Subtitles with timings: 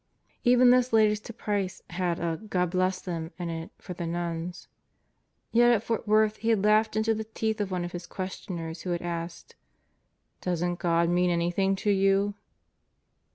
[0.43, 4.67] Even this latest to Price had a "God bless them" in it for the nuns.
[5.51, 8.81] Yet at Fort Worth he had laughed into the teeth of one of his questioners
[8.81, 9.55] who had asked:
[10.41, 12.33] "Doesn't God mean anything to you?"